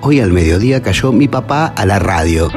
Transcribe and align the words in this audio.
Hoy 0.00 0.20
al 0.20 0.32
mediodía 0.32 0.80
cayó 0.80 1.12
mi 1.12 1.26
papá 1.26 1.66
a 1.66 1.84
la 1.84 1.98
radio. 1.98 2.48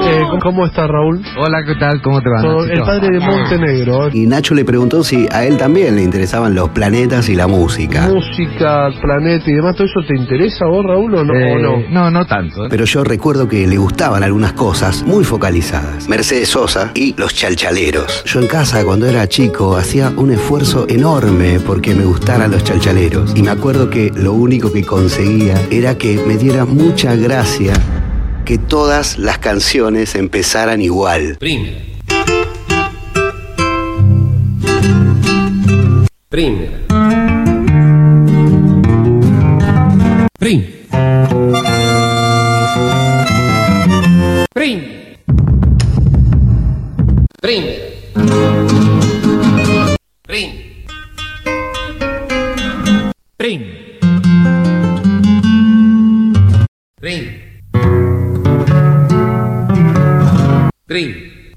Eh, 0.00 0.22
¿Cómo 0.42 0.66
está 0.66 0.86
Raúl? 0.86 1.20
Hola, 1.36 1.64
¿qué 1.66 1.74
tal? 1.74 2.00
¿Cómo 2.02 2.22
te 2.22 2.28
va? 2.30 2.40
El 2.40 2.80
padre 2.80 3.10
de 3.10 3.20
Montenegro. 3.20 4.08
Y 4.12 4.26
Nacho 4.26 4.54
le 4.54 4.64
preguntó 4.64 5.02
si 5.02 5.26
a 5.32 5.44
él 5.44 5.56
también 5.56 5.96
le 5.96 6.02
interesaban 6.02 6.54
los 6.54 6.70
planetas 6.70 7.28
y 7.28 7.34
la 7.34 7.46
música. 7.46 8.08
Música, 8.08 8.90
planeta 9.00 9.50
y 9.50 9.54
demás, 9.54 9.76
¿todo 9.76 9.86
eso 9.86 10.00
te 10.06 10.16
interesa 10.16 10.64
a 10.64 10.68
vos, 10.68 10.84
Raúl, 10.84 11.14
o 11.14 11.24
no? 11.24 11.34
Eh, 11.34 11.52
o 11.52 11.58
no? 11.58 11.90
no, 11.90 12.10
no 12.10 12.26
tanto. 12.26 12.64
¿eh? 12.64 12.68
Pero 12.70 12.84
yo 12.84 13.04
recuerdo 13.04 13.48
que 13.48 13.66
le 13.66 13.76
gustaban 13.76 14.22
algunas 14.22 14.52
cosas 14.52 15.02
muy 15.02 15.24
focalizadas. 15.24 16.08
Mercedes 16.08 16.48
Sosa 16.48 16.92
y 16.94 17.14
los 17.18 17.34
chalchaleros. 17.34 18.24
Yo 18.24 18.40
en 18.40 18.46
casa 18.46 18.84
cuando 18.84 19.06
era 19.06 19.28
chico 19.28 19.76
hacía 19.76 20.12
un 20.16 20.30
esfuerzo 20.30 20.86
enorme 20.88 21.60
porque 21.60 21.94
me 21.94 22.04
gustaran 22.04 22.50
los 22.50 22.62
chalchaleros. 22.64 23.34
Y 23.36 23.42
me 23.42 23.50
acuerdo 23.50 23.90
que 23.90 24.12
lo 24.14 24.32
único 24.32 24.72
que 24.72 24.84
conseguía 24.84 25.56
era 25.70 25.98
que 25.98 26.20
me 26.26 26.36
diera 26.36 26.64
mucha 26.64 27.14
gracia 27.16 27.74
que 28.48 28.56
todas 28.56 29.18
las 29.18 29.36
canciones 29.36 30.14
empezaran 30.14 30.80
igual. 30.80 31.36
Primera. 31.38 31.84
Primera. 36.30 36.78
Prim. 40.38 40.64
Prim. 44.54 44.82
Prim. 47.42 47.64
Prim. 50.26 50.52
Prim. 53.36 53.87
Prim. 60.88 61.52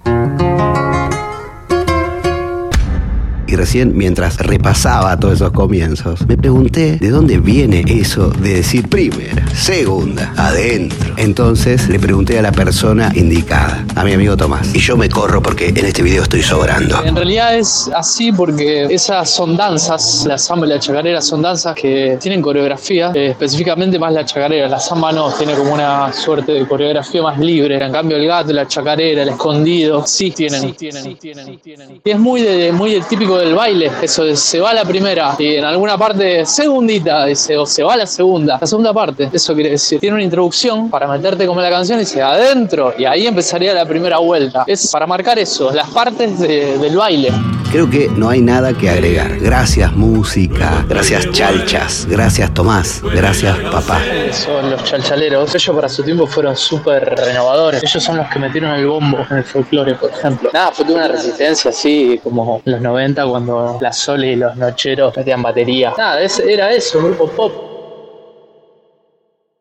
Y 3.51 3.57
recién, 3.57 3.97
mientras 3.97 4.37
repasaba 4.37 5.19
todos 5.19 5.33
esos 5.33 5.51
comienzos, 5.51 6.25
me 6.25 6.37
pregunté 6.37 6.95
de 6.95 7.09
dónde 7.09 7.37
viene 7.37 7.83
eso 7.85 8.29
de 8.29 8.53
decir 8.55 8.87
primera, 8.87 9.45
segunda, 9.53 10.33
adentro. 10.37 11.13
Entonces 11.17 11.89
le 11.89 11.99
pregunté 11.99 12.39
a 12.39 12.41
la 12.43 12.53
persona 12.53 13.11
indicada, 13.13 13.83
a 13.95 14.05
mi 14.05 14.13
amigo 14.13 14.37
Tomás. 14.37 14.73
Y 14.73 14.79
yo 14.79 14.95
me 14.95 15.09
corro 15.09 15.41
porque 15.41 15.67
en 15.67 15.85
este 15.85 16.01
video 16.01 16.23
estoy 16.23 16.41
sobrando. 16.43 17.03
En 17.03 17.13
realidad 17.13 17.57
es 17.57 17.91
así 17.93 18.31
porque 18.31 18.85
esas 18.85 19.29
son 19.29 19.57
danzas, 19.57 20.23
la 20.25 20.37
samba 20.37 20.65
y 20.65 20.69
la 20.69 20.79
chacarera 20.79 21.21
son 21.21 21.41
danzas 21.41 21.75
que 21.75 22.17
tienen 22.21 22.41
coreografía, 22.41 23.11
eh, 23.13 23.31
específicamente 23.31 23.99
más 23.99 24.13
la 24.13 24.23
chacarera, 24.23 24.69
la 24.69 24.79
samba 24.79 25.11
no, 25.11 25.29
tiene 25.33 25.55
como 25.55 25.73
una 25.73 26.13
suerte 26.13 26.53
de 26.53 26.65
coreografía 26.65 27.21
más 27.21 27.37
libre, 27.37 27.83
en 27.83 27.91
cambio 27.91 28.15
el 28.15 28.25
gato, 28.27 28.53
la 28.53 28.65
chacarera, 28.65 29.23
el 29.23 29.29
escondido, 29.29 30.07
sí 30.07 30.31
tienen, 30.31 30.61
sí 30.61 30.71
tienen, 30.71 31.03
sí 31.03 31.17
tienen, 31.19 31.45
sí 31.47 31.59
tienen. 31.61 32.01
Y 32.01 32.09
es 32.09 32.17
muy, 32.17 32.41
de, 32.43 32.71
muy 32.71 32.93
de- 32.93 33.01
típico 33.01 33.40
del 33.41 33.55
baile, 33.55 33.91
eso 34.01 34.23
de 34.23 34.35
se 34.35 34.59
va 34.59 34.73
la 34.73 34.85
primera. 34.85 35.35
Y 35.37 35.55
en 35.55 35.65
alguna 35.65 35.97
parte 35.97 36.45
segundita, 36.45 37.25
dice, 37.25 37.57
o 37.57 37.65
se 37.65 37.83
va 37.83 37.97
la 37.97 38.05
segunda, 38.07 38.57
la 38.61 38.67
segunda 38.67 38.93
parte, 38.93 39.29
eso 39.31 39.53
quiere 39.53 39.71
decir, 39.71 39.99
tiene 39.99 40.15
una 40.15 40.23
introducción 40.23 40.89
para 40.89 41.07
meterte 41.07 41.45
como 41.45 41.59
la 41.61 41.69
canción 41.69 41.97
y 41.99 42.01
dice 42.01 42.21
adentro. 42.21 42.93
Y 42.97 43.05
ahí 43.05 43.27
empezaría 43.27 43.73
la 43.73 43.85
primera 43.85 44.17
vuelta. 44.19 44.63
Es 44.67 44.89
para 44.91 45.05
marcar 45.05 45.37
eso, 45.39 45.71
las 45.71 45.89
partes 45.89 46.39
de- 46.39 46.77
del 46.77 46.95
baile. 46.95 47.31
Creo 47.71 47.89
que 47.89 48.09
no 48.09 48.27
hay 48.29 48.41
nada 48.41 48.73
que 48.73 48.89
agregar. 48.89 49.39
Gracias 49.39 49.93
música, 49.93 50.85
gracias 50.89 51.31
chalchas, 51.31 52.05
gracias 52.05 52.53
Tomás, 52.53 53.01
gracias 53.01 53.57
papá. 53.59 54.01
Son 54.33 54.69
los 54.71 54.83
chalchaleros. 54.83 55.55
Ellos 55.55 55.73
para 55.73 55.87
su 55.87 56.03
tiempo 56.03 56.27
fueron 56.27 56.57
súper 56.57 57.15
renovadores. 57.15 57.81
Ellos 57.81 58.03
son 58.03 58.17
los 58.17 58.27
que 58.27 58.39
metieron 58.39 58.71
el 58.71 58.87
bombo 58.87 59.25
en 59.29 59.37
el 59.37 59.43
folclore, 59.45 59.95
por 59.95 60.11
ejemplo. 60.11 60.49
Nada, 60.53 60.73
fue 60.73 60.83
una 60.85 61.07
resistencia 61.07 61.69
así, 61.69 62.19
como 62.21 62.61
en 62.65 62.73
los 62.73 62.81
90 62.81 63.25
cuando 63.25 63.77
la 63.79 63.93
Sole 63.93 64.33
y 64.33 64.35
los 64.35 64.53
Nocheros 64.57 65.15
metían 65.15 65.41
batería. 65.41 65.93
Nada, 65.97 66.19
era 66.21 66.73
eso, 66.73 67.01
grupo 67.01 67.29
pop. 67.29 67.70